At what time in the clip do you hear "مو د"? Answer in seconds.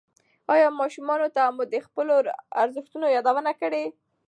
1.55-1.75